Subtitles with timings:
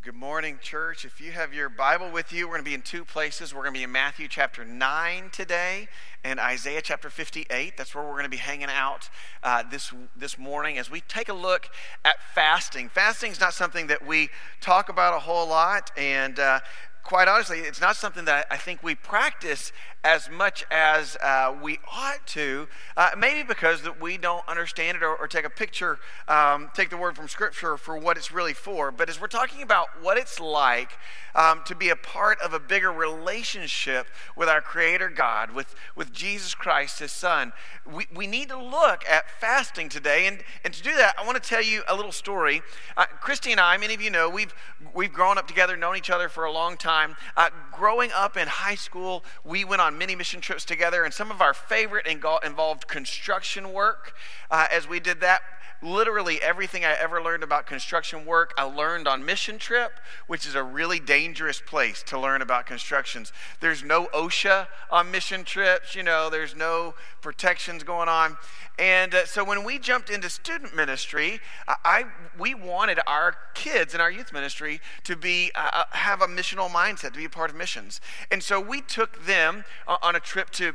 [0.00, 1.04] Well, good morning, church.
[1.04, 3.52] If you have your Bible with you, we're going to be in two places.
[3.52, 5.88] We're going to be in Matthew chapter 9 today
[6.24, 7.76] and Isaiah chapter 58.
[7.76, 9.10] That's where we're going to be hanging out
[9.42, 11.68] uh, this, this morning as we take a look
[12.02, 12.88] at fasting.
[12.88, 14.30] Fasting is not something that we
[14.62, 16.60] talk about a whole lot, and uh,
[17.02, 19.72] quite honestly, it's not something that I think we practice
[20.02, 22.66] as much as uh, we ought to,
[22.96, 26.88] uh, maybe because that we don't understand it or, or take a picture, um, take
[26.88, 28.90] the word from Scripture for what it's really for.
[28.90, 30.92] But as we're talking about what it's like
[31.34, 36.12] um, to be a part of a bigger relationship with our Creator God, with, with
[36.12, 37.52] Jesus Christ, His Son,
[37.86, 40.26] we, we need to look at fasting today.
[40.26, 42.62] And, and to do that, I want to tell you a little story.
[42.96, 44.54] Uh, Christy and I, many of you know, we've,
[44.94, 46.89] we've grown up together, known each other for a long time.
[47.36, 51.12] Uh, growing up in high school, we went on on many mission trips together, and
[51.12, 54.14] some of our favorite involved construction work.
[54.50, 55.40] Uh, as we did that,
[55.82, 59.92] literally everything I ever learned about construction work, I learned on mission trip,
[60.26, 63.32] which is a really dangerous place to learn about constructions.
[63.60, 68.36] There's no OSHA on mission trips, you know, there's no protections going on.
[68.78, 72.04] And uh, so when we jumped into student ministry, I, I,
[72.38, 76.68] we wanted our kids in our youth ministry to be uh, uh have a missional
[76.68, 78.00] mindset, to be a part of missions.
[78.30, 80.74] And so we took them uh, on a trip to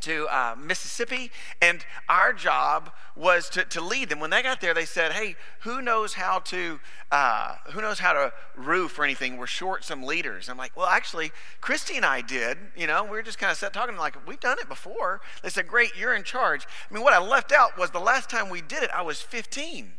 [0.00, 1.30] to uh, Mississippi,
[1.60, 4.20] and our job was to, to lead them.
[4.20, 6.80] When they got there, they said, "Hey, who knows how to
[7.10, 9.36] uh, who knows how to roof or anything?
[9.36, 12.58] We're short some leaders." I'm like, "Well, actually, Christy and I did.
[12.76, 15.50] You know, we were just kind of sat talking like we've done it before." They
[15.50, 18.50] said, "Great, you're in charge." I mean, what I left out was the last time
[18.50, 19.92] we did it, I was 15.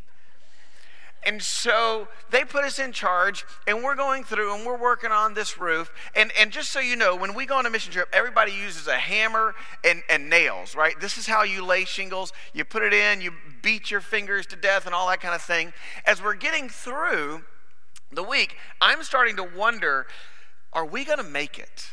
[1.28, 5.34] And so they put us in charge, and we're going through and we're working on
[5.34, 5.92] this roof.
[6.16, 8.88] And, and just so you know, when we go on a mission trip, everybody uses
[8.88, 10.98] a hammer and, and nails, right?
[11.02, 12.32] This is how you lay shingles.
[12.54, 15.42] You put it in, you beat your fingers to death, and all that kind of
[15.42, 15.74] thing.
[16.06, 17.42] As we're getting through
[18.10, 20.08] the week, I'm starting to wonder
[20.72, 21.92] are we going to make it?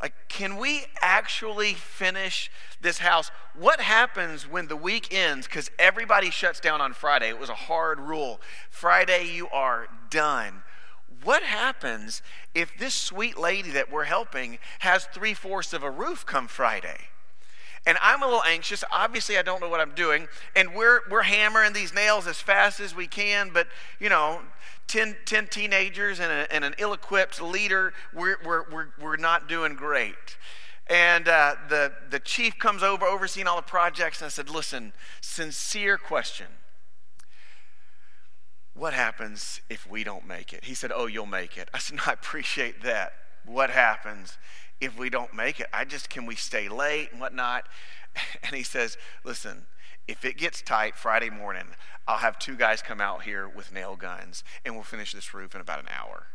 [0.00, 3.30] Like, can we actually finish this house?
[3.54, 5.46] What happens when the week ends?
[5.46, 7.28] Because everybody shuts down on Friday.
[7.28, 8.40] It was a hard rule.
[8.70, 10.62] Friday, you are done.
[11.22, 12.22] What happens
[12.54, 17.10] if this sweet lady that we're helping has three fourths of a roof come Friday?
[17.86, 18.84] and I'm a little anxious.
[18.92, 22.78] Obviously, I don't know what I'm doing, and we're we're hammering these nails as fast
[22.78, 23.50] as we can.
[23.52, 24.40] But you know,
[24.90, 29.48] 10, 10 teenagers and, a, and an ill equipped leader, we're, we're, we're, we're not
[29.48, 30.36] doing great.
[30.88, 34.92] And uh, the, the chief comes over, overseeing all the projects, and I said, Listen,
[35.20, 36.48] sincere question.
[38.74, 40.64] What happens if we don't make it?
[40.64, 41.68] He said, Oh, you'll make it.
[41.74, 43.12] I said, No, I appreciate that.
[43.46, 44.38] What happens
[44.80, 45.68] if we don't make it?
[45.72, 47.68] I just, can we stay late and whatnot?
[48.42, 49.66] And he says, Listen,
[50.10, 51.66] if it gets tight Friday morning,
[52.08, 55.54] I'll have two guys come out here with nail guns and we'll finish this roof
[55.54, 56.26] in about an hour.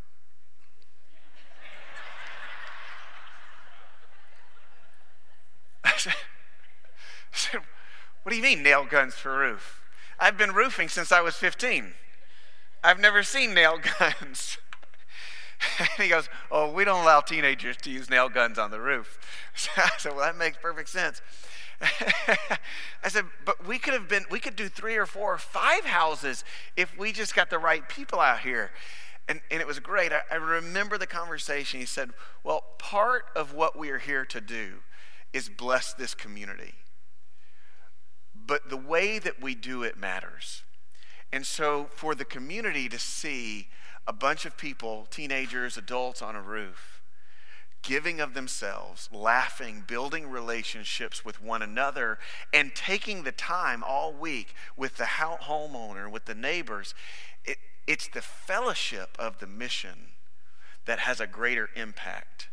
[5.84, 7.62] I said, I said,
[8.24, 9.82] What do you mean, nail guns for roof?
[10.18, 11.94] I've been roofing since I was 15.
[12.82, 14.58] I've never seen nail guns.
[15.80, 19.20] And he goes, Oh, we don't allow teenagers to use nail guns on the roof.
[19.58, 21.22] So I said, Well, that makes perfect sense.
[21.82, 25.86] I said, but we could have been, we could do three or four or five
[25.86, 26.44] houses
[26.78, 28.72] if we just got the right people out here.
[29.28, 30.12] And, and it was great.
[30.14, 31.80] I, I remember the conversation.
[31.80, 32.12] He said,
[32.44, 34.76] Well, part of what we are here to do
[35.34, 36.76] is bless this community.
[38.36, 40.64] But the way that we do it matters.
[41.34, 43.68] And so, for the community to see
[44.08, 47.02] a bunch of people, teenagers, adults on a roof,
[47.82, 52.18] giving of themselves, laughing, building relationships with one another,
[52.54, 56.94] and taking the time all week with the homeowner, with the neighbors.
[57.44, 57.58] It,
[57.88, 60.10] it's the fellowship of the mission
[60.86, 62.50] that has a greater impact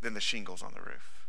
[0.00, 1.26] than the shingles on the roof.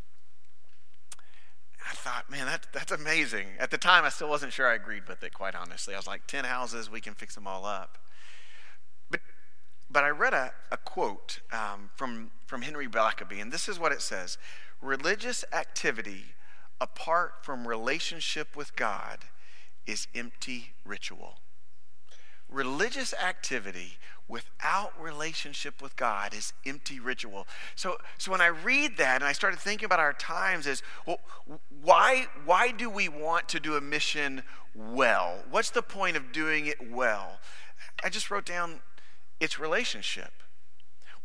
[1.90, 3.48] I thought, man, that, that's amazing.
[3.60, 5.94] At the time, I still wasn't sure I agreed with it, quite honestly.
[5.94, 7.98] I was like, 10 houses, we can fix them all up.
[9.94, 13.92] But I read a, a quote um, from, from Henry Blackaby, and this is what
[13.92, 14.40] it says
[14.82, 16.26] Religious activity
[16.82, 19.20] apart from relationship with God
[19.86, 21.36] is empty ritual.
[22.50, 23.98] Religious activity
[24.28, 27.48] without relationship with God is empty ritual.
[27.76, 31.20] So, so when I read that and I started thinking about our times is, well,
[31.84, 34.44] why, why do we want to do a mission
[34.76, 35.44] well?
[35.50, 37.40] What's the point of doing it well?
[38.04, 38.82] I just wrote down
[39.44, 40.32] it's relationship.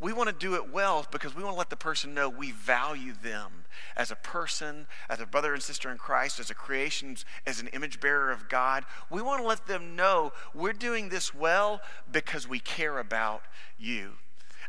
[0.01, 2.51] We want to do it well because we want to let the person know we
[2.51, 3.65] value them
[3.97, 7.17] as a person, as a brother and sister in Christ, as a creation,
[7.47, 8.85] as an image bearer of God.
[9.09, 11.81] We want to let them know we're doing this well
[12.11, 13.43] because we care about
[13.79, 14.15] you.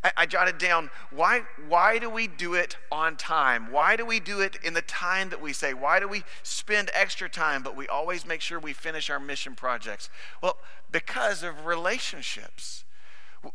[0.03, 3.71] I, I jotted down why, why do we do it on time?
[3.71, 5.73] Why do we do it in the time that we say?
[5.73, 9.55] Why do we spend extra time, but we always make sure we finish our mission
[9.55, 10.09] projects?
[10.41, 10.57] Well,
[10.91, 12.83] because of relationships.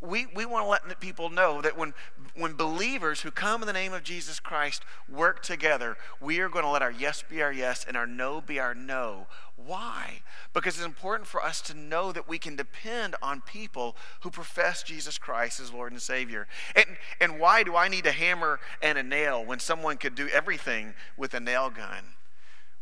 [0.01, 1.93] We, we want to let people know that when,
[2.35, 6.65] when believers who come in the name of Jesus Christ work together, we are going
[6.65, 9.27] to let our yes be our yes and our no be our no.
[9.57, 10.23] Why?
[10.53, 14.83] Because it's important for us to know that we can depend on people who profess
[14.83, 16.49] Jesus Christ as Lord and Savior.
[16.75, 16.87] And,
[17.21, 20.95] and why do I need a hammer and a nail when someone could do everything
[21.17, 22.15] with a nail gun?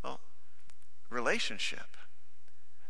[0.04, 0.20] Well,
[1.10, 1.96] relationship.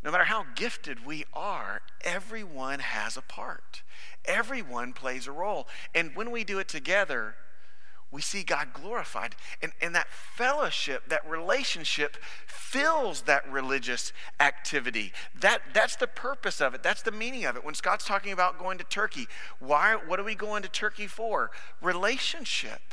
[0.05, 3.83] No matter how gifted we are, everyone has a part.
[4.25, 5.69] Everyone plays a role.
[5.95, 7.37] And when we do it together,
[8.11, 9.37] we see God glorified.
[9.63, 12.17] And, and that fellowship, that relationship,
[12.47, 15.13] fills that religious activity.
[15.41, 16.83] That, that's the purpose of it.
[16.83, 17.65] That's the meaning of it.
[17.65, 19.29] When Scott's talking about going to Turkey,
[19.61, 21.51] why, what are we going to Turkey for?
[21.81, 22.92] Relationship.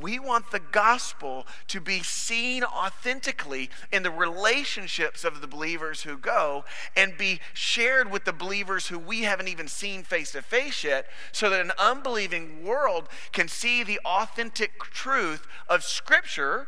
[0.00, 6.18] We want the gospel to be seen authentically in the relationships of the believers who
[6.18, 6.64] go
[6.96, 11.06] and be shared with the believers who we haven't even seen face to face yet,
[11.30, 16.66] so that an unbelieving world can see the authentic truth of Scripture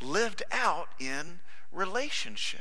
[0.00, 1.40] lived out in
[1.72, 2.60] relationship.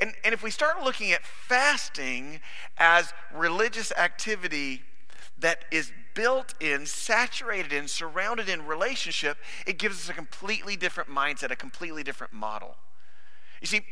[0.00, 2.40] And, and if we start looking at fasting
[2.78, 4.82] as religious activity
[5.42, 9.36] that is built in, saturated in, surrounded in relationship,
[9.66, 12.76] it gives us a completely different mindset, a completely different model.
[13.60, 13.82] You see,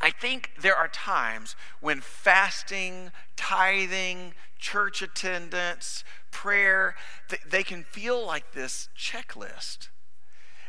[0.00, 6.94] I think there are times when fasting, tithing, church attendance, prayer,
[7.48, 9.88] they can feel like this checklist.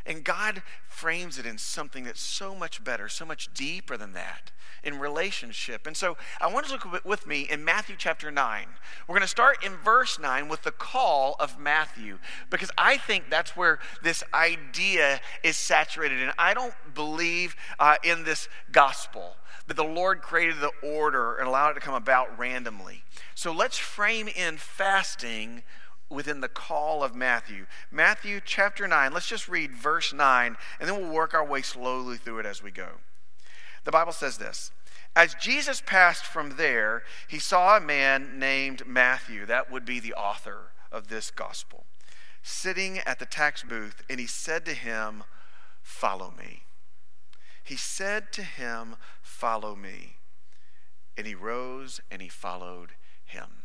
[0.06, 0.62] And God
[0.96, 4.52] frames it in something that's so much better, so much deeper than that
[4.82, 5.86] in relationship.
[5.86, 8.66] And so I want to look with me in Matthew chapter 9.
[9.06, 12.20] We're going to start in verse 9 with the call of Matthew
[12.50, 16.22] because I think that's where this idea is saturated.
[16.22, 19.36] And I don't believe uh, in this gospel
[19.68, 23.04] that the Lord created the order and allowed it to come about randomly.
[23.34, 25.64] So let's frame in fasting
[26.10, 27.66] within the call of Matthew.
[27.92, 32.18] Matthew chapter 9, let's just read verse 9, and then we'll work our way slowly
[32.18, 32.90] through it as we go.
[33.84, 34.72] The Bible says this
[35.16, 40.14] As Jesus passed from there, he saw a man named Matthew, that would be the
[40.14, 41.86] author of this gospel,
[42.44, 45.24] sitting at the tax booth, and he said to him,
[45.82, 46.64] Follow me.
[47.64, 50.18] He said to him, Follow me.
[51.18, 52.92] And he rose and he followed
[53.24, 53.65] him.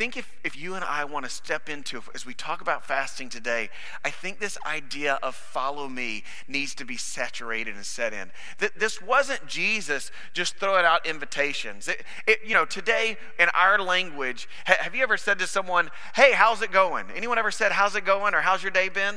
[0.00, 3.28] Think if, if you and I want to step into, as we talk about fasting
[3.28, 3.68] today,
[4.02, 8.30] I think this idea of follow me needs to be saturated and set in.
[8.60, 11.86] That this wasn't Jesus just throwing out invitations.
[11.86, 15.90] It, it, you know, today in our language, ha, have you ever said to someone,
[16.14, 17.04] hey, how's it going?
[17.14, 19.16] Anyone ever said, how's it going or how's your day been?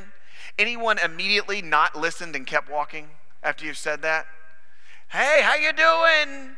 [0.60, 3.08] Anyone immediately not listened and kept walking
[3.42, 4.26] after you've said that?
[5.08, 6.58] Hey, how you doing?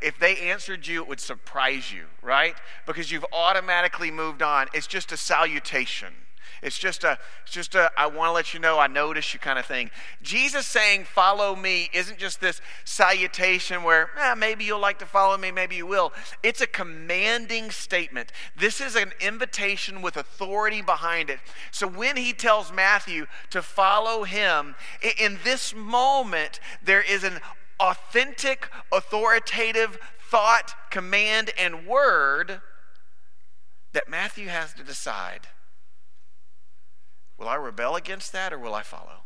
[0.00, 2.54] If they answered you, it would surprise you, right?
[2.86, 4.68] Because you've automatically moved on.
[4.72, 6.14] It's just a salutation.
[6.62, 9.40] It's just a, it's just a, I want to let you know I notice you
[9.40, 9.90] kind of thing.
[10.22, 15.36] Jesus saying, follow me, isn't just this salutation where eh, maybe you'll like to follow
[15.36, 16.14] me, maybe you will.
[16.42, 18.32] It's a commanding statement.
[18.56, 21.38] This is an invitation with authority behind it.
[21.70, 24.74] So when he tells Matthew to follow him,
[25.18, 27.40] in this moment, there is an
[27.80, 32.60] authentic, authoritative thought, command, and word
[33.92, 35.48] that Matthew has to decide
[37.38, 39.24] will I rebel against that or will I follow?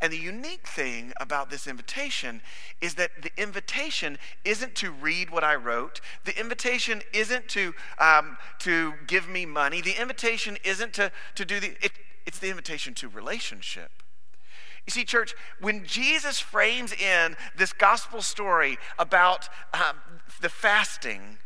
[0.00, 2.42] And the unique thing about this invitation
[2.80, 6.00] is that the invitation isn't to read what I wrote.
[6.24, 9.80] The invitation isn't to, um, to give me money.
[9.80, 11.92] The invitation isn't to, to do the, it,
[12.26, 14.02] it's the invitation to relationship.
[14.86, 19.96] You see, church, when Jesus frames in this gospel story about um,
[20.40, 21.38] the fasting,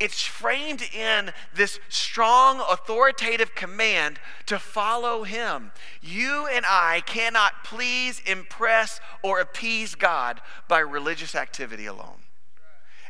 [0.00, 5.72] it's framed in this strong authoritative command to follow him.
[6.00, 12.22] You and I cannot please, impress, or appease God by religious activity alone.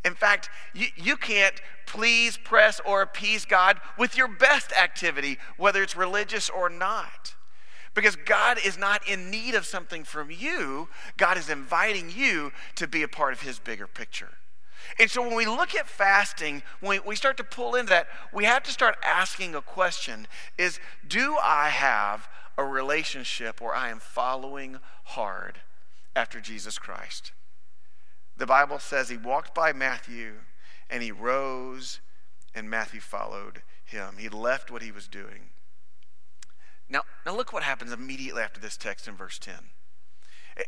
[0.04, 5.82] In fact, you, you can't please, press, or appease God with your best activity, whether
[5.82, 7.27] it's religious or not.
[7.98, 12.86] Because God is not in need of something from you, God is inviting you to
[12.86, 14.34] be a part of His bigger picture.
[15.00, 18.44] And so when we look at fasting, when we start to pull into that, we
[18.44, 20.78] have to start asking a question is
[21.08, 25.58] do I have a relationship where I am following hard
[26.14, 27.32] after Jesus Christ?
[28.36, 30.34] The Bible says he walked by Matthew
[30.88, 31.98] and he rose
[32.54, 34.18] and Matthew followed him.
[34.18, 35.50] He left what he was doing.
[36.90, 39.54] Now, now look what happens immediately after this text in verse 10.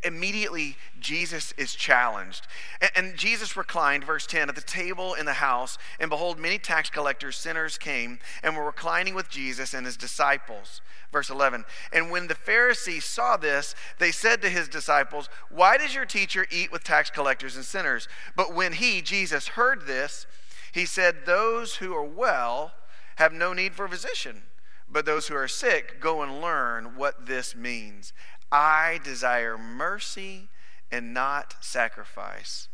[0.05, 2.47] Immediately, Jesus is challenged.
[2.95, 6.91] And Jesus reclined, verse 10, at the table in the house, and behold, many tax
[6.91, 10.81] collectors, sinners came and were reclining with Jesus and his disciples.
[11.12, 15.93] Verse 11, and when the Pharisees saw this, they said to his disciples, Why does
[15.93, 18.07] your teacher eat with tax collectors and sinners?
[18.37, 20.27] But when he, Jesus, heard this,
[20.71, 22.75] he said, Those who are well
[23.17, 24.43] have no need for a physician,
[24.90, 28.12] but those who are sick, go and learn what this means.
[28.50, 30.49] I desire mercy
[30.90, 32.68] and not sacrifice.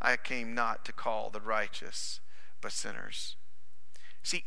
[0.00, 2.20] I came not to call the righteous,
[2.60, 3.36] but sinners.
[4.22, 4.44] See,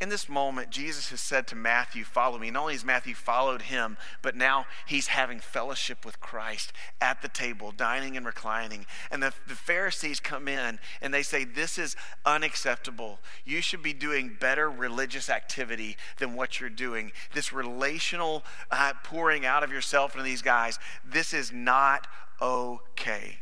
[0.00, 2.50] in this moment, Jesus has said to Matthew, Follow me.
[2.50, 7.28] Not only has Matthew followed him, but now he's having fellowship with Christ at the
[7.28, 8.86] table, dining and reclining.
[9.10, 13.18] And the, the Pharisees come in and they say, This is unacceptable.
[13.44, 17.12] You should be doing better religious activity than what you're doing.
[17.34, 22.06] This relational uh, pouring out of yourself into these guys, this is not
[22.40, 23.40] okay.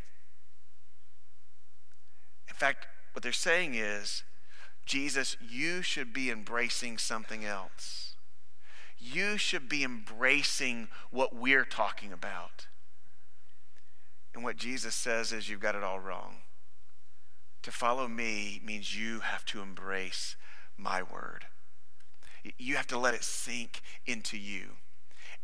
[2.49, 4.25] In fact, what they're saying is,
[4.89, 8.17] Jesus, you should be embracing something else.
[8.99, 12.67] You should be embracing what we're talking about.
[14.35, 16.37] And what Jesus says is, you've got it all wrong.
[17.63, 20.37] To follow me means you have to embrace
[20.79, 21.45] my word.
[22.57, 24.77] You have to let it sink into you.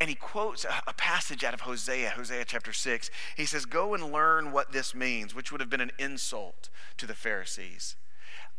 [0.00, 3.10] And he quotes a, passage out of Hosea, Hosea chapter 6.
[3.36, 7.06] He says, Go and learn what this means, which would have been an insult to
[7.06, 7.96] the Pharisees.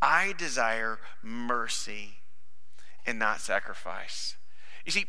[0.02, 2.20] I desire mercy
[3.06, 4.36] and not sacrifice.
[4.86, 5.06] You see,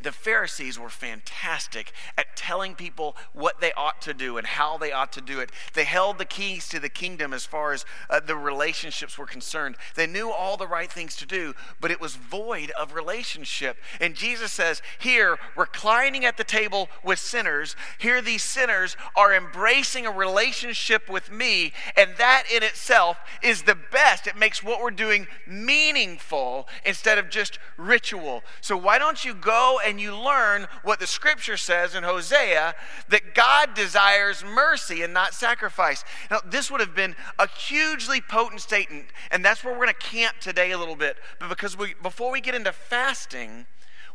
[0.00, 4.92] the Pharisees were fantastic at telling people what they ought to do and how they
[4.92, 5.50] ought to do it.
[5.74, 9.76] They held the keys to the kingdom as far as uh, the relationships were concerned.
[9.96, 13.76] They knew all the right things to do, but it was void of relationship.
[14.00, 20.06] And Jesus says, Here, reclining at the table with sinners, here these sinners are embracing
[20.06, 24.26] a relationship with me, and that in itself is the best.
[24.26, 28.42] It makes what we're doing meaningful instead of just ritual.
[28.60, 32.74] So, why don't you go and you learn what the scripture says in Hosea
[33.08, 36.04] that God desires mercy and not sacrifice.
[36.30, 40.06] Now, this would have been a hugely potent statement, and that's where we're going to
[40.06, 41.16] camp today a little bit.
[41.38, 43.66] But because we, before we get into fasting,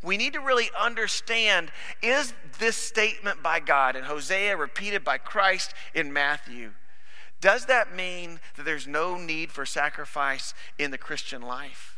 [0.04, 5.74] we need to really understand is this statement by God in Hosea repeated by Christ
[5.96, 6.72] in Matthew?
[7.40, 11.93] Does that mean that there's no need for sacrifice in the Christian life?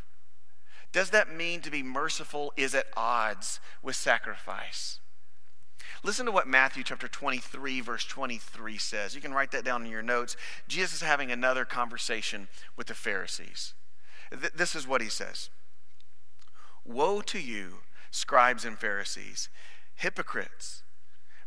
[0.96, 5.02] Does that mean to be merciful is at odds with sacrifice?
[6.06, 9.14] Listen to what Matthew chapter 23, verse 23 says.
[9.14, 10.38] You can write that down in your notes.
[10.70, 12.48] Jesus is having another conversation
[12.78, 13.74] with the Pharisees.
[14.32, 15.50] Th- this is what he says
[16.86, 19.50] Woe to you, scribes and Pharisees,
[19.96, 20.84] hypocrites!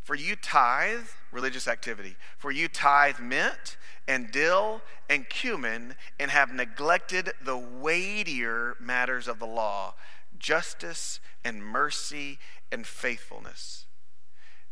[0.03, 3.77] For you tithe, religious activity, for you tithe mint
[4.09, 9.93] and dill and cumin and have neglected the weightier matters of the law
[10.39, 12.39] justice and mercy
[12.71, 13.85] and faithfulness.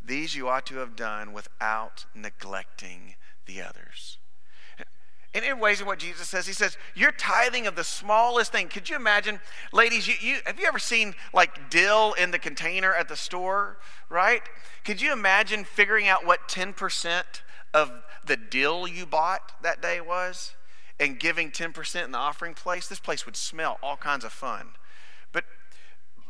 [0.02, 4.16] These you ought to have done without neglecting the others.
[5.34, 8.68] And in ways in what Jesus says, he says, You're tithing of the smallest thing.
[8.68, 9.40] Could you imagine,
[9.72, 13.76] ladies, you, you, have you ever seen like dill in the container at the store,
[14.08, 14.40] right?
[14.84, 17.24] Could you imagine figuring out what 10%
[17.74, 17.90] of
[18.24, 20.54] the dill you bought that day was
[21.00, 22.88] and giving 10% in the offering place?
[22.88, 24.70] This place would smell all kinds of fun.
[25.32, 25.44] But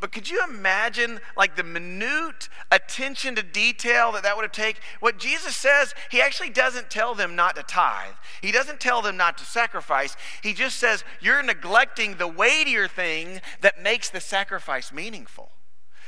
[0.01, 4.81] but could you imagine like the minute attention to detail that that would have taken?
[5.01, 8.15] What Jesus says, he actually doesn't tell them not to tithe.
[8.41, 10.17] He doesn't tell them not to sacrifice.
[10.43, 15.51] He just says, you're neglecting the weightier thing that makes the sacrifice meaningful.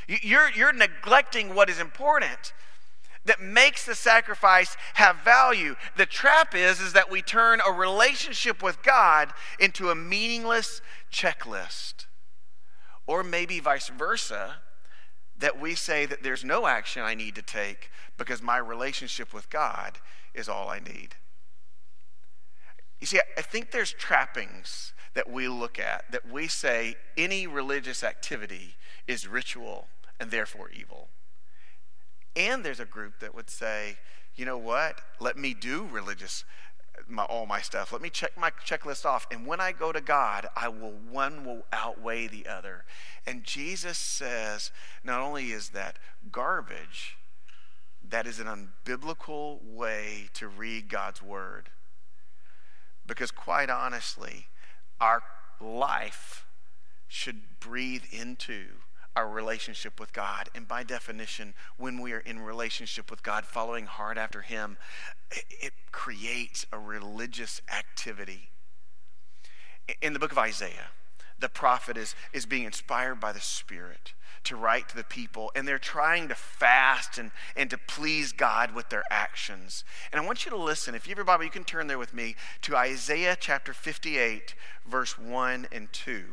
[0.07, 2.53] You're, you're neglecting what is important
[3.25, 5.77] that makes the sacrifice have value.
[5.97, 10.81] The trap is, is that we turn a relationship with God into a meaningless
[11.13, 12.07] checklist.
[13.07, 14.57] Or maybe vice versa,
[15.39, 19.51] that we say that there's no action I need to take because my relationship with
[19.51, 19.99] God
[20.35, 21.17] is all I need.
[23.01, 28.05] You see, I think there's trappings that we look at that we say any religious
[28.05, 28.75] activity
[29.07, 29.89] is ritual
[30.21, 31.09] and therefore evil.
[32.37, 33.97] And there's a group that would say,
[34.37, 35.01] you know what?
[35.19, 36.45] Let me do religious
[37.09, 37.93] my, all my stuff.
[37.93, 39.27] Let me check my checklist off.
[39.31, 42.85] And when I go to God, I will one will outweigh the other.
[43.27, 44.71] And Jesus says,
[45.05, 45.99] not only is that
[46.31, 47.17] garbage,
[48.09, 51.71] that is an unbiblical way to read God's word.
[53.07, 54.47] Because quite honestly,
[55.01, 55.23] our
[55.61, 56.45] life
[57.09, 58.67] should breathe into
[59.17, 60.49] our relationship with God.
[60.55, 64.77] And by definition, when we are in relationship with God, following hard after Him,
[65.31, 68.51] it creates a religious activity.
[70.01, 70.89] In the book of Isaiah,
[71.39, 74.15] the prophet is, is being inspired by the Spirit
[74.45, 78.75] to write to the people, and they're trying to fast and, and to please God
[78.75, 79.85] with their actions.
[80.13, 80.95] And I want you to listen.
[80.95, 84.55] If you have your Bible, you can turn there with me to Isaiah chapter 58,
[84.87, 86.25] verse 1 and 2.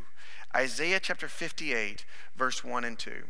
[0.56, 3.24] Isaiah chapter 58, verse 1 and 2.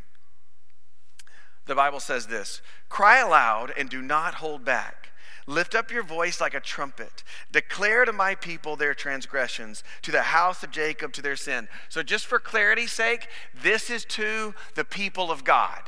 [1.66, 5.12] The Bible says this Cry aloud and do not hold back.
[5.46, 7.24] Lift up your voice like a trumpet.
[7.52, 11.70] Declare to my people their transgressions, to the house of Jacob to their sin.
[11.88, 15.84] So, just for clarity's sake, this is to the people of God,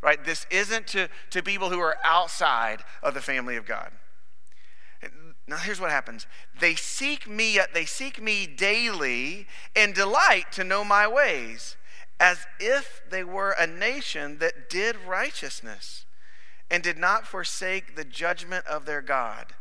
[0.00, 0.24] right?
[0.24, 3.90] This isn't to, to people who are outside of the family of God.
[5.50, 6.28] Now here's what happens.
[6.60, 11.76] They seek me, uh, they seek me daily and delight to know my ways,
[12.20, 16.06] as if they were a nation that did righteousness
[16.70, 19.54] and did not forsake the judgment of their God.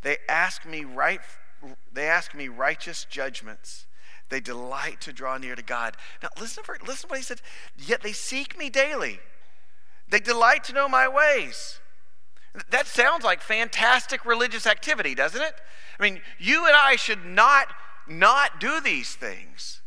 [0.00, 1.20] They ask me right
[1.92, 3.86] they ask me righteous judgments.
[4.30, 5.96] They delight to draw near to God.
[6.22, 7.42] Now listen for listen to what he said.
[7.76, 9.20] Yet they seek me daily.
[10.08, 11.80] They delight to know my ways.
[12.70, 15.54] That sounds like fantastic religious activity, doesn't it?
[15.98, 17.68] I mean, you and I should not
[18.08, 19.82] not do these things.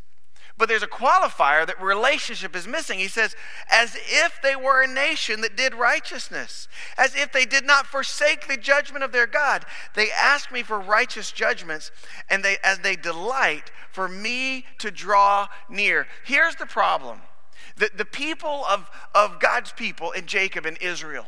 [0.57, 2.99] But there's a qualifier that relationship is missing.
[2.99, 3.33] He says,
[3.71, 8.45] as if they were a nation that did righteousness, as if they did not forsake
[8.45, 9.63] the judgment of their God.
[9.95, 11.91] They ask me for righteous judgments,
[12.29, 16.07] and they as they delight for me to draw near.
[16.25, 17.21] Here's the problem.
[17.77, 21.27] The, the people of, of God's people in Jacob and Israel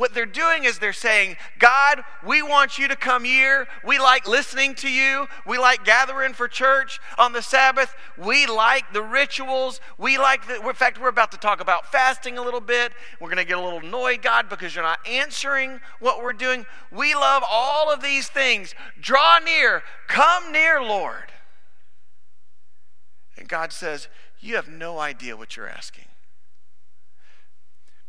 [0.00, 3.68] what they're doing is they're saying, God, we want you to come here.
[3.84, 5.26] We like listening to you.
[5.46, 7.94] We like gathering for church on the Sabbath.
[8.16, 9.78] We like the rituals.
[9.98, 12.92] We like the, in fact, we're about to talk about fasting a little bit.
[13.20, 16.64] We're going to get a little annoyed, God, because you're not answering what we're doing.
[16.90, 18.74] We love all of these things.
[19.02, 19.82] Draw near.
[20.08, 21.30] Come near, Lord.
[23.36, 24.08] And God says,
[24.40, 26.06] You have no idea what you're asking.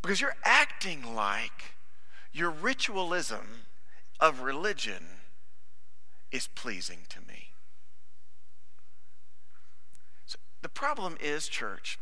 [0.02, 1.72] Because you're acting like
[2.34, 3.66] your ritualism
[4.20, 5.06] of religion
[6.32, 7.50] is pleasing to me.
[10.26, 12.00] So the problem is, church,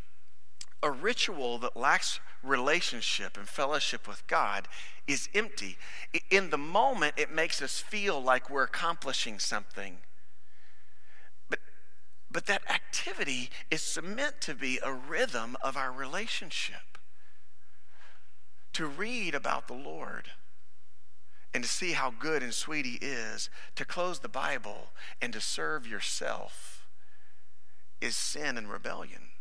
[0.84, 4.68] a ritual that lacks relationship and fellowship with God
[5.08, 5.78] is empty.
[6.30, 9.98] In the moment, it makes us feel like we're accomplishing something.
[11.50, 11.60] But,
[12.32, 16.99] but that activity is meant to be a rhythm of our relationship
[18.80, 20.30] to read about the Lord
[21.54, 25.42] and to see how good and sweet He is, to close the Bible and to
[25.42, 26.88] serve yourself
[28.00, 29.32] is sin and rebellion.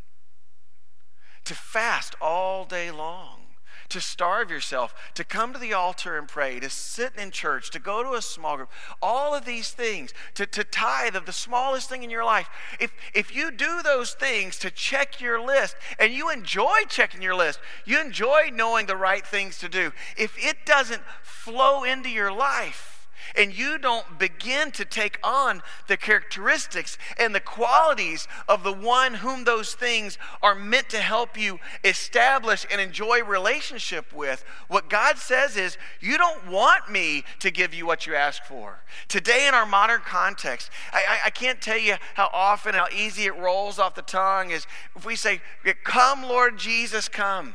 [1.45, 3.43] To fast all day long
[3.89, 7.79] to starve yourself, to come to the altar and pray, to sit in church, to
[7.79, 8.71] go to a small group,
[9.01, 12.49] all of these things, to, to tithe of the smallest thing in your life.
[12.81, 17.35] If, if you do those things to check your list and you enjoy checking your
[17.35, 22.33] list, you enjoy knowing the right things to do, if it doesn't flow into your
[22.33, 22.88] life,
[23.37, 29.15] and you don't begin to take on the characteristics and the qualities of the one
[29.15, 35.19] whom those things are meant to help you establish and enjoy relationship with, what God
[35.19, 38.81] says is, You don't want me to give you what you ask for.
[39.09, 43.25] Today, in our modern context, I, I, I can't tell you how often, how easy
[43.25, 45.41] it rolls off the tongue is if we say,
[45.85, 47.55] Come, Lord Jesus, come.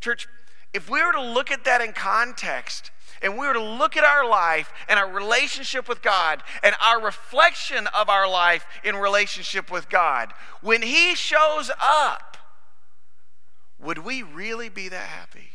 [0.00, 0.28] Church,
[0.72, 2.90] if we were to look at that in context,
[3.22, 7.00] and we were to look at our life and our relationship with God and our
[7.00, 12.36] reflection of our life in relationship with God, when He shows up,
[13.78, 15.50] would we really be that happy?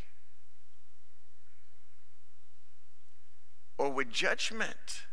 [3.77, 5.03] Or would judgment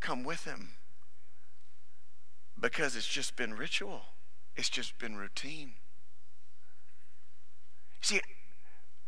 [0.00, 0.70] come with Him?
[2.58, 4.02] Because it's just been ritual,
[4.56, 5.72] it's just been routine.
[8.00, 8.20] See,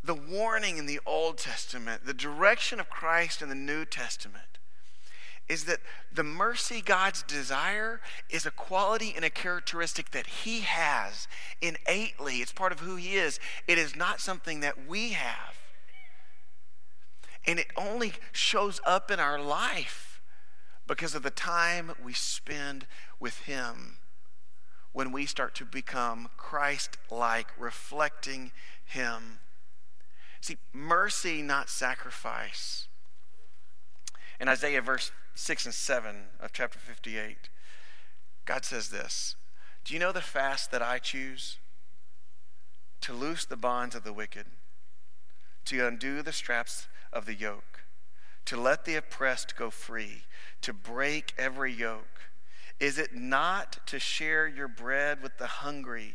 [0.06, 4.44] the warning in the Old Testament, the direction of Christ in the New Testament,
[5.48, 5.78] is that
[6.12, 11.28] the mercy God's desire is a quality and a characteristic that He has
[11.60, 12.36] innately.
[12.36, 13.38] It's part of who He is.
[13.68, 15.58] It is not something that we have.
[17.46, 20.20] And it only shows up in our life
[20.86, 22.86] because of the time we spend
[23.20, 23.98] with Him
[24.92, 28.50] when we start to become Christ like, reflecting
[28.84, 29.38] Him.
[30.46, 32.86] See, mercy, not sacrifice.
[34.38, 37.48] In Isaiah verse 6 and 7 of chapter 58,
[38.44, 39.34] God says this
[39.84, 41.58] Do you know the fast that I choose?
[43.00, 44.46] To loose the bonds of the wicked,
[45.64, 47.80] to undo the straps of the yoke,
[48.44, 50.22] to let the oppressed go free,
[50.60, 52.20] to break every yoke.
[52.78, 56.14] Is it not to share your bread with the hungry,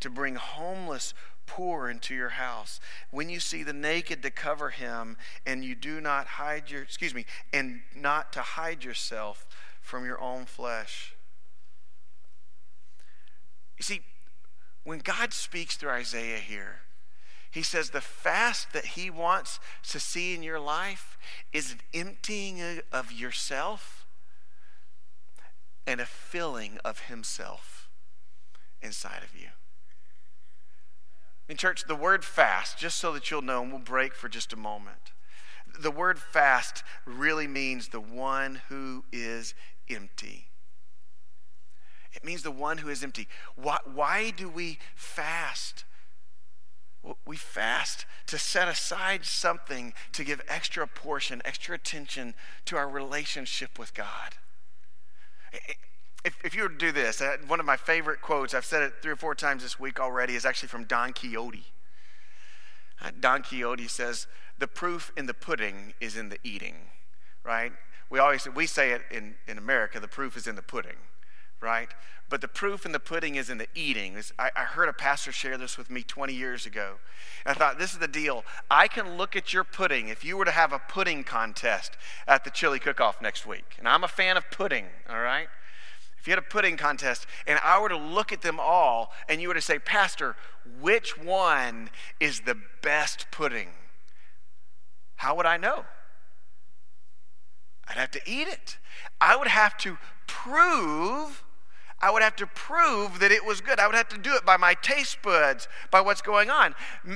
[0.00, 1.14] to bring homeless
[1.46, 2.80] poor into your house?
[3.10, 7.14] When you see the naked to cover him, and you do not hide your, excuse
[7.14, 9.46] me, and not to hide yourself
[9.80, 11.14] from your own flesh.
[13.78, 14.00] You see,
[14.84, 16.80] when God speaks through Isaiah here,
[17.50, 21.16] he says the fast that he wants to see in your life
[21.52, 24.06] is an emptying of yourself
[25.86, 27.88] and a filling of Himself
[28.82, 29.48] inside of you.
[31.48, 34.52] In church, the word fast, just so that you'll know, and we'll break for just
[34.52, 35.12] a moment.
[35.78, 39.54] The word fast really means the one who is
[39.88, 40.48] empty.
[42.12, 43.28] It means the one who is empty.
[43.54, 45.84] Why, why do we fast?
[47.24, 53.78] We fast to set aside something to give extra portion, extra attention to our relationship
[53.78, 54.34] with God.
[56.26, 58.82] If, if you were to do this, uh, one of my favorite quotes, I've said
[58.82, 61.66] it three or four times this week already, is actually from Don Quixote.
[63.00, 64.26] Uh, Don Quixote says,
[64.58, 66.74] The proof in the pudding is in the eating,
[67.44, 67.70] right?
[68.10, 70.96] We always we say it in, in America, the proof is in the pudding,
[71.60, 71.94] right?
[72.28, 74.16] But the proof in the pudding is in the eating.
[74.36, 76.96] I, I heard a pastor share this with me 20 years ago.
[77.44, 78.44] I thought, this is the deal.
[78.68, 82.42] I can look at your pudding if you were to have a pudding contest at
[82.42, 83.76] the chili cook off next week.
[83.78, 85.46] And I'm a fan of pudding, all right?
[86.26, 89.40] If you had a pudding contest and I were to look at them all and
[89.40, 90.34] you were to say, Pastor,
[90.80, 93.68] which one is the best pudding?
[95.14, 95.84] How would I know?
[97.86, 98.78] I'd have to eat it.
[99.20, 101.44] I would have to prove
[101.98, 103.80] I would have to prove that it was good.
[103.80, 106.74] I would have to do it by my taste buds, by what's going on.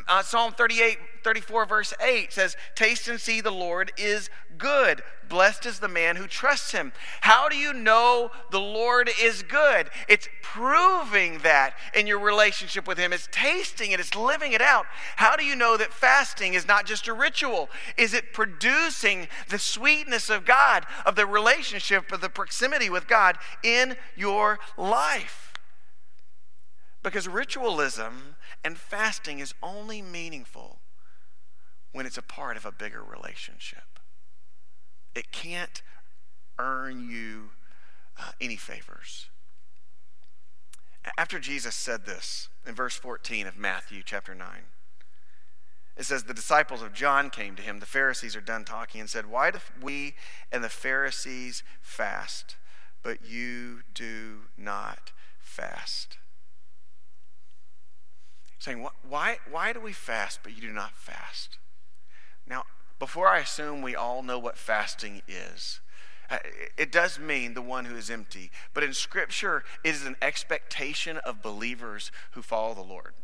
[0.09, 5.03] Uh, Psalm 38, 34, verse 8 says, Taste and see the Lord is good.
[5.29, 6.93] Blessed is the man who trusts him.
[7.23, 9.89] How do you know the Lord is good?
[10.09, 13.13] It's proving that in your relationship with him.
[13.13, 14.87] It's tasting it, it's living it out.
[15.17, 17.71] How do you know that fasting is not just a ritual?
[17.97, 23.39] Is it producing the sweetness of God, of the relationship, of the proximity with God
[23.63, 25.53] in your life?
[27.03, 30.81] Because ritualism and fasting is only meaningful
[31.93, 33.90] when it's a part of a bigger relationship.
[35.15, 35.83] It can't
[36.59, 37.51] earn you
[38.19, 39.29] uh, any favors.
[41.17, 44.47] After Jesus said this in verse 14 of Matthew chapter 9,
[45.97, 47.81] it says, The disciples of John came to him.
[47.81, 50.15] The Pharisees are done talking and said, Why do we
[50.53, 52.57] and the Pharisees fast,
[53.03, 56.19] but you do not fast?
[58.59, 61.57] Saying, why, why do we fast, but you do not fast?
[62.47, 62.65] Now,
[63.01, 65.81] before I assume we all know what fasting is,
[66.31, 66.39] uh,
[66.77, 68.53] it does mean the one who is empty.
[68.73, 73.15] But in Scripture, it is an expectation of believers who follow the Lord.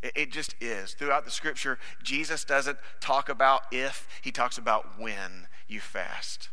[0.00, 0.94] It just is.
[0.94, 6.48] Throughout the Scripture, Jesus doesn't talk about if, he talks about when you fast.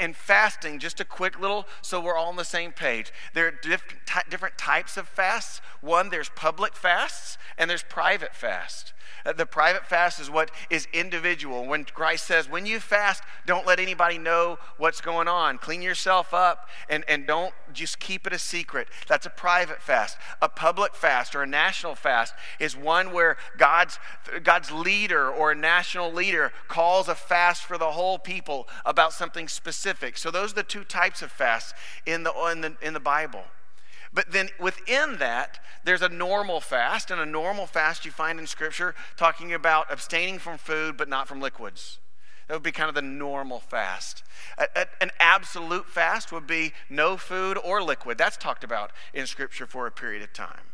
[0.00, 3.12] And fasting, just a quick little, so we're all on the same page.
[3.34, 5.60] There are different types of fasts.
[5.80, 8.92] One, there's public fasts, and there's private fasts.
[9.24, 11.66] Uh, the private fast is what is individual.
[11.66, 15.58] When Christ says, when you fast, don't let anybody know what's going on.
[15.58, 18.88] Clean yourself up and, and don't just keep it a secret.
[19.08, 20.16] That's a private fast.
[20.40, 23.98] A public fast or a national fast is one where God's,
[24.42, 29.48] God's leader or a national leader calls a fast for the whole people about something
[29.48, 30.16] specific.
[30.16, 31.74] So those are the two types of fasts
[32.06, 33.44] in the, in the, in the Bible.
[34.12, 38.46] But then within that, there's a normal fast, and a normal fast you find in
[38.46, 41.98] Scripture talking about abstaining from food but not from liquids.
[42.48, 44.24] That would be kind of the normal fast.
[44.58, 48.18] A, a, an absolute fast would be no food or liquid.
[48.18, 50.69] That's talked about in Scripture for a period of time.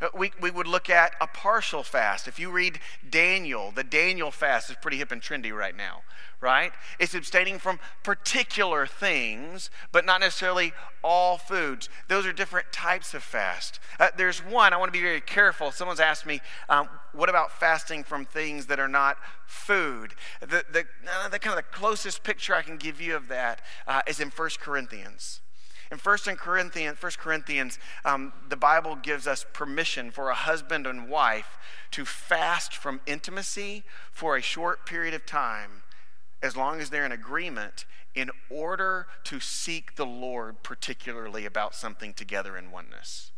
[0.00, 2.26] Uh, we, we would look at a partial fast.
[2.28, 6.02] If you read Daniel, the Daniel fast is pretty hip and trendy right now,
[6.40, 6.72] right?
[6.98, 11.88] It's abstaining from particular things, but not necessarily all foods.
[12.08, 13.80] Those are different types of fast.
[14.00, 15.70] Uh, there's one, I want to be very careful.
[15.70, 20.14] Someone's asked me, um, what about fasting from things that are not food?
[20.40, 23.60] The, the, uh, the kind of the closest picture I can give you of that
[23.86, 25.40] uh, is in 1 Corinthians.
[25.94, 31.08] In 1 Corinthians, 1 Corinthians um, the Bible gives us permission for a husband and
[31.08, 31.56] wife
[31.92, 35.84] to fast from intimacy for a short period of time,
[36.42, 42.12] as long as they're in agreement, in order to seek the Lord particularly about something
[42.12, 43.30] together in oneness.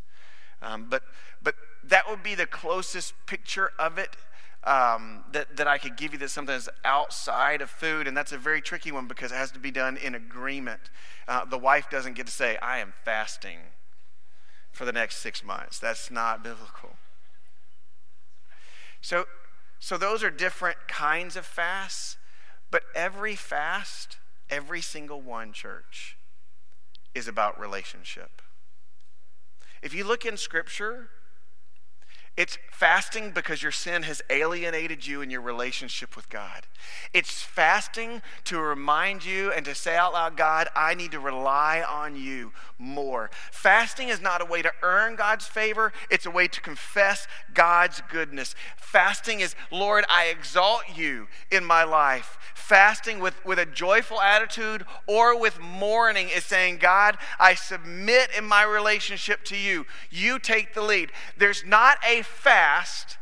[0.63, 1.03] Um, but,
[1.43, 4.17] but that would be the closest picture of it
[4.65, 8.33] um, that, that I could give you that something that's outside of food, and that's
[8.33, 10.91] a very tricky one because it has to be done in agreement.
[11.29, 13.59] Uh, the wife doesn't get to say, I am fasting
[14.73, 15.79] for the next six months.
[15.79, 16.97] That's not biblical.
[19.01, 19.27] So,
[19.79, 22.17] so those are different kinds of fasts,
[22.71, 24.19] but every fast,
[24.51, 26.17] every single one, church,
[27.15, 28.43] is about relationship.
[29.81, 31.11] If you look in Scripture,
[32.37, 36.67] it's fasting because your sin has alienated you in your relationship with God.
[37.15, 41.83] It's fasting to remind you and to say out loud, God, I need to rely
[41.83, 43.31] on you more.
[43.51, 48.03] Fasting is not a way to earn God's favor, it's a way to confess God's
[48.11, 48.55] goodness.
[48.77, 52.39] Fasting is, Lord, I exalt you in my life.
[52.55, 58.45] Fasting with, with a joyful attitude or with mourning is saying, God, I submit in
[58.45, 59.87] my relationship to you.
[60.11, 61.13] You take the lead.
[61.39, 63.19] There's not a fast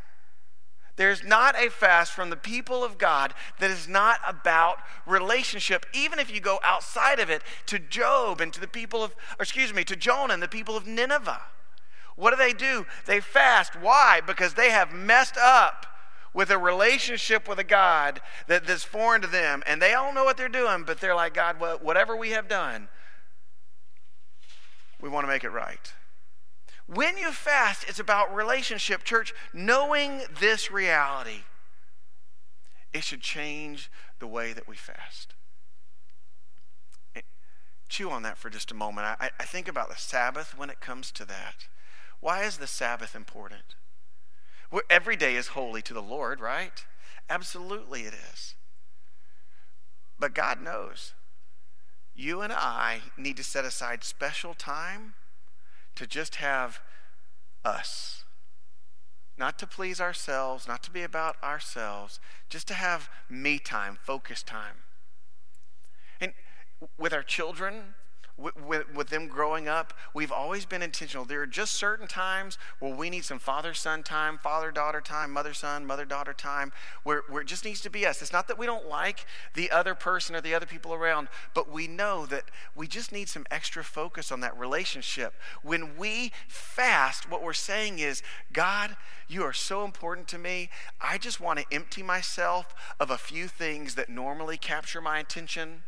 [0.97, 6.19] there's not a fast from the people of God that is not about relationship, even
[6.19, 9.83] if you go outside of it to Job and to the people of, excuse me,
[9.83, 11.41] to Jonah and the people of Nineveh.
[12.15, 12.85] What do they do?
[13.05, 13.75] They fast.
[13.75, 14.21] Why?
[14.25, 15.85] Because they have messed up
[16.33, 19.63] with a relationship with a God that, that's foreign to them.
[19.67, 22.87] And they all know what they're doing, but they're like, God, whatever we have done,
[25.01, 25.93] we want to make it right.
[26.87, 29.03] When you fast, it's about relationship.
[29.03, 31.41] Church, knowing this reality,
[32.93, 35.33] it should change the way that we fast.
[37.15, 37.21] Eh,
[37.89, 39.07] chew on that for just a moment.
[39.19, 41.67] I, I think about the Sabbath when it comes to that.
[42.19, 43.75] Why is the Sabbath important?
[44.71, 46.85] Well, every day is holy to the Lord, right?
[47.29, 48.55] Absolutely it is.
[50.19, 51.13] But God knows.
[52.15, 55.15] You and I need to set aside special time
[55.95, 56.79] to just have
[57.63, 58.23] us.
[59.37, 64.43] Not to please ourselves, not to be about ourselves, just to have me time, focus
[64.43, 64.77] time.
[66.21, 66.33] And
[66.97, 67.95] with our children,
[68.37, 71.23] with, with, them growing up, we've always been intentional.
[71.23, 75.31] There are just certain times where we need some father son time, father daughter time,
[75.31, 78.21] mother son, mother daughter time, where, where it just needs to be us.
[78.21, 81.71] It's not that we don't like the other person or the other people around, but
[81.71, 82.45] we know that
[82.75, 85.33] we just need some extra focus on that relationship.
[85.63, 88.21] When we fast, what we're saying is,
[88.51, 88.97] God,
[89.29, 90.69] you are so important to me.
[90.99, 95.83] I just want to empty myself of a few things that normally capture my attention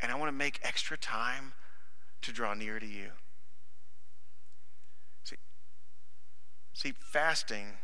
[0.00, 1.52] and I want to make extra time
[2.22, 3.10] to draw near to you.
[5.24, 5.36] See,
[6.72, 7.78] see fasting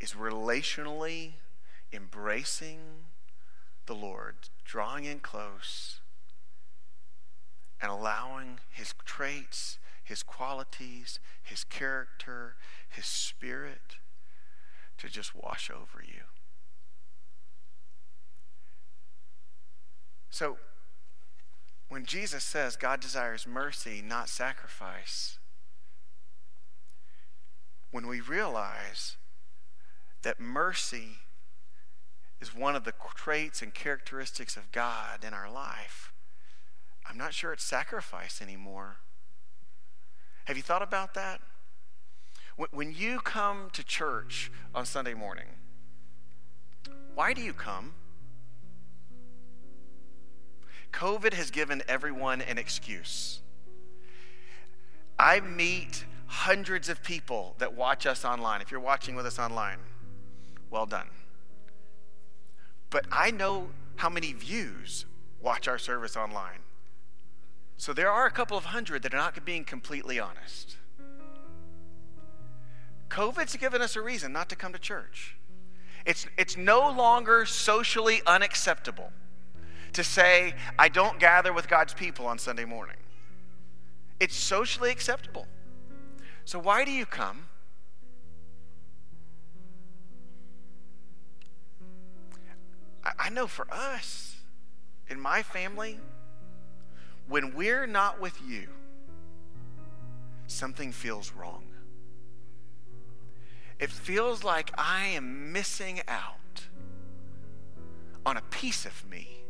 [0.00, 1.34] is relationally
[1.92, 2.78] embracing
[3.86, 6.00] the Lord, drawing in close,
[7.80, 12.56] and allowing his traits, his qualities, his character,
[12.88, 13.96] his spirit
[14.98, 16.22] to just wash over you.
[20.32, 20.56] So,
[21.90, 25.38] when Jesus says God desires mercy, not sacrifice,
[27.90, 29.16] when we realize
[30.22, 31.18] that mercy
[32.40, 36.14] is one of the traits and characteristics of God in our life,
[37.06, 38.96] I'm not sure it's sacrifice anymore.
[40.46, 41.42] Have you thought about that?
[42.70, 45.48] When you come to church on Sunday morning,
[47.14, 47.92] why do you come?
[50.92, 53.40] COVID has given everyone an excuse.
[55.18, 58.60] I meet hundreds of people that watch us online.
[58.60, 59.78] If you're watching with us online,
[60.70, 61.08] well done.
[62.90, 65.06] But I know how many views
[65.40, 66.60] watch our service online.
[67.76, 70.76] So there are a couple of hundred that are not being completely honest.
[73.08, 75.36] COVID's given us a reason not to come to church.
[76.06, 79.12] It's, it's no longer socially unacceptable
[79.92, 82.96] to say, I don't gather with God's people on Sunday morning.
[84.20, 85.46] It's socially acceptable.
[86.44, 87.46] So, why do you come?
[93.18, 94.36] I know for us,
[95.08, 95.98] in my family,
[97.28, 98.68] when we're not with you,
[100.46, 101.64] something feels wrong.
[103.80, 106.66] It feels like I am missing out
[108.24, 109.41] on a piece of me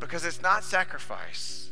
[0.00, 1.70] because it's not sacrifice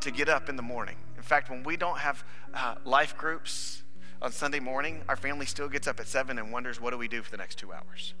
[0.00, 0.96] to get up in the morning.
[1.16, 3.82] In fact, when we don't have uh, life groups
[4.20, 7.08] on Sunday morning, our family still gets up at 7 and wonders, what do we
[7.08, 8.14] do for the next two hours?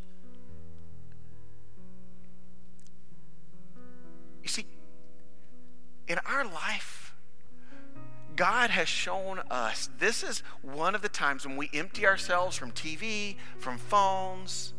[4.42, 4.66] You see,
[6.06, 7.14] in our life,
[8.36, 12.72] God has shown us this is one of the times when we empty ourselves from
[12.72, 14.73] TV, from phones,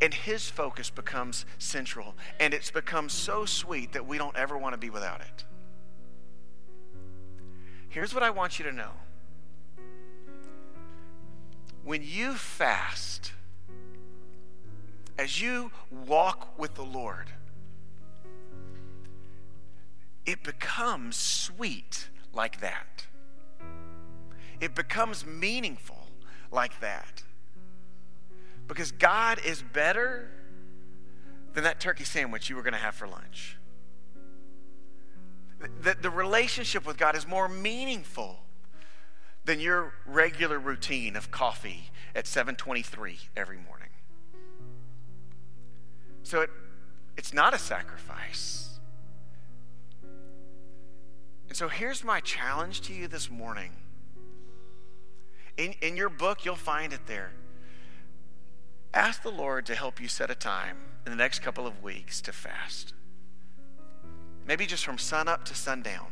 [0.00, 2.14] and His focus becomes central.
[2.38, 5.44] And it's become so sweet that we don't ever want to be without it.
[7.88, 8.92] Here's what I want you to know
[11.82, 13.32] when you fast,
[15.18, 17.30] as you walk with the Lord,
[20.26, 23.06] it becomes sweet like that.
[24.60, 26.06] It becomes meaningful
[26.52, 27.24] like that.
[28.70, 30.30] Because God is better
[31.54, 33.56] than that turkey sandwich you were going to have for lunch.
[35.82, 38.38] The, the relationship with God is more meaningful
[39.44, 43.88] than your regular routine of coffee at 723 every morning.
[46.22, 46.50] So it,
[47.16, 48.78] it's not a sacrifice.
[51.48, 53.72] And so here's my challenge to you this morning.
[55.56, 57.32] In, in your book, you'll find it there.
[58.92, 60.76] Ask the Lord to help you set a time
[61.06, 62.92] in the next couple of weeks to fast.
[64.46, 66.08] Maybe just from sunup to sundown.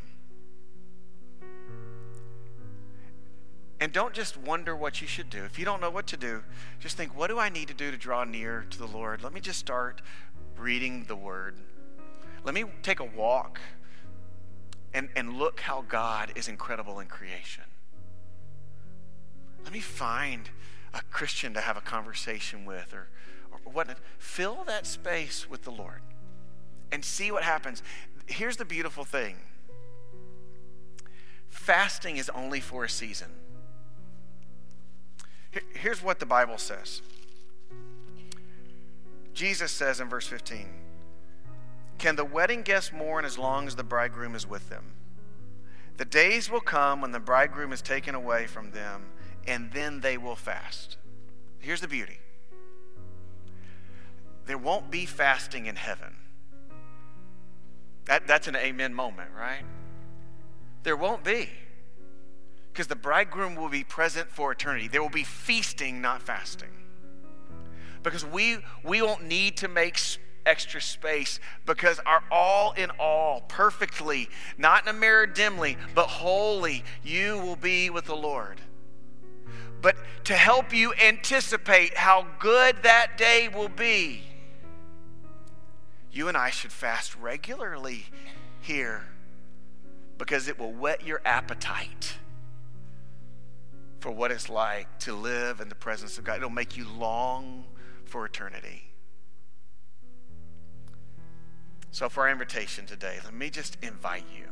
[3.80, 5.44] And don't just wonder what you should do.
[5.44, 6.42] If you don't know what to do,
[6.78, 9.22] just think, what do I need to do to draw near to the Lord?
[9.22, 10.00] Let me just start
[10.56, 11.56] reading the Word.
[12.44, 13.60] Let me take a walk
[14.94, 17.64] and, and look how God is incredible in creation.
[19.64, 20.48] Let me find
[20.98, 23.08] a Christian to have a conversation with or,
[23.64, 23.84] or.
[24.18, 26.02] Fill that space with the Lord
[26.92, 27.82] and see what happens.
[28.26, 29.36] Here's the beautiful thing
[31.48, 33.28] fasting is only for a season.
[35.72, 37.00] Here's what the Bible says
[39.32, 40.66] Jesus says in verse 15,
[41.98, 44.84] can the wedding guests mourn as long as the bridegroom is with them?
[45.96, 49.06] The days will come when the bridegroom is taken away from them,
[49.48, 50.98] and then they will fast.
[51.58, 52.18] Here's the beauty
[54.46, 56.16] there won't be fasting in heaven.
[58.06, 59.62] That, that's an amen moment, right?
[60.82, 61.50] There won't be.
[62.72, 64.88] Because the bridegroom will be present for eternity.
[64.88, 66.70] There will be feasting, not fasting.
[68.02, 69.98] Because we, we won't need to make
[70.46, 76.84] extra space because our all in all, perfectly, not in a mirror dimly, but wholly,
[77.04, 78.62] you will be with the Lord.
[79.80, 84.22] But to help you anticipate how good that day will be,
[86.10, 88.06] you and I should fast regularly
[88.60, 89.04] here
[90.16, 92.14] because it will whet your appetite
[94.00, 96.38] for what it's like to live in the presence of God.
[96.38, 97.64] It'll make you long
[98.04, 98.84] for eternity.
[101.90, 104.44] So, for our invitation today, let me just invite you.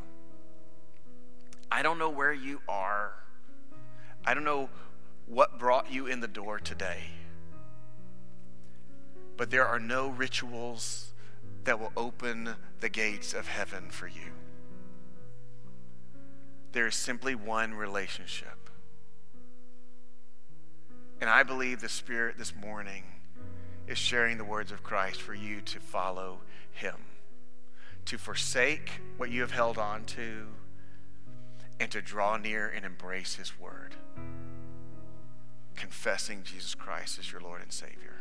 [1.71, 3.13] I don't know where you are,
[4.25, 4.69] I don't know
[5.27, 7.05] what brought you in the door today,
[9.37, 11.13] but there are no rituals
[11.65, 14.33] that will open the gates of heaven for you.
[16.73, 18.71] There is simply one relationship.
[21.21, 23.05] And I believe the Spirit this morning
[23.87, 26.41] is sharing the words of Christ for you to follow
[26.73, 26.97] Him
[28.07, 30.47] to forsake what you have held on to,
[31.79, 33.95] and to draw near and embrace His Word,
[35.77, 38.15] confessing Jesus Christ as your Lord and Savior.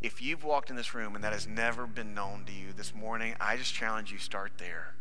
[0.00, 2.94] If you've walked in this room and that has never been known to you this
[2.94, 4.94] morning, I just challenge you start there.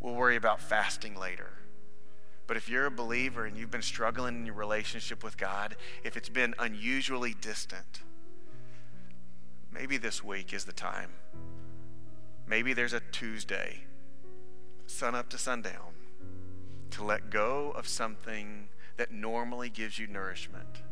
[0.00, 1.50] We'll worry about fasting later.
[2.46, 6.16] But if you're a believer and you've been struggling in your relationship with God, if
[6.16, 8.02] it's been unusually distant,
[9.72, 11.10] maybe this week is the time.
[12.46, 13.84] Maybe there's a Tuesday,
[14.86, 15.93] sun up to sundown,
[16.94, 20.82] to let go of something that normally gives you nourishment,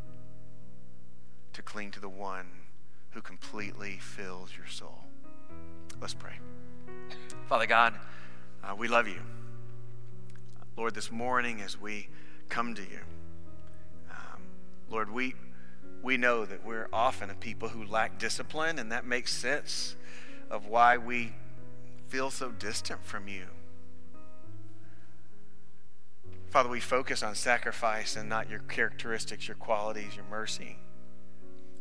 [1.52, 2.48] to cling to the one
[3.10, 5.04] who completely fills your soul.
[6.00, 6.32] Let's pray.
[7.48, 7.94] Father God,
[8.64, 9.20] uh, we love you.
[10.76, 12.08] Lord, this morning as we
[12.48, 13.00] come to you,
[14.10, 14.42] um,
[14.90, 15.36] Lord, we,
[16.02, 19.94] we know that we're often a people who lack discipline, and that makes sense
[20.50, 21.32] of why we
[22.08, 23.44] feel so distant from you.
[26.52, 30.76] Father, we focus on sacrifice and not your characteristics, your qualities, your mercy.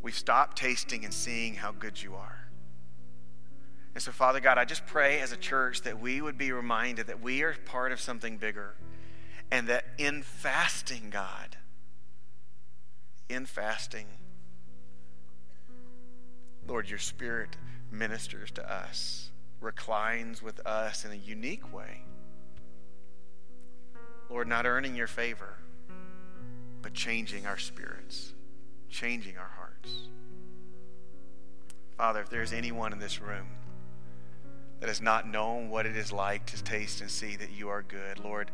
[0.01, 2.47] We've stopped tasting and seeing how good you are.
[3.93, 7.07] And so, Father God, I just pray as a church that we would be reminded
[7.07, 8.76] that we are part of something bigger
[9.51, 11.57] and that in fasting, God,
[13.28, 14.07] in fasting,
[16.65, 17.57] Lord, your Spirit
[17.91, 22.03] ministers to us, reclines with us in a unique way.
[24.32, 25.57] Lord, not earning your favor,
[26.82, 28.32] but changing our spirits,
[28.89, 29.91] changing our hearts.
[31.97, 33.47] Father, if there's anyone in this room
[34.79, 37.84] that has not known what it is like to taste and see that you are
[37.84, 38.51] good, Lord,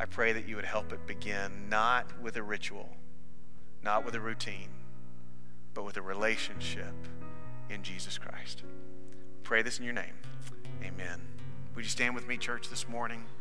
[0.00, 2.88] I pray that you would help it begin not with a ritual,
[3.82, 4.70] not with a routine,
[5.74, 6.94] but with a relationship
[7.68, 8.62] in Jesus Christ.
[9.42, 10.14] Pray this in your name.
[10.82, 11.20] Amen.
[11.74, 13.22] Would you stand with me, church, this morning?